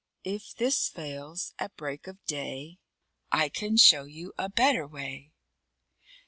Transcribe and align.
If 0.23 0.55
this 0.55 0.89
fail, 0.89 1.37
at 1.59 1.77
break 1.77 2.07
of 2.07 2.25
day, 2.25 2.79
I 3.31 3.49
can 3.49 3.77
show 3.77 4.05
you 4.05 4.33
a 4.35 4.49
better 4.49 4.87
way. 4.87 5.31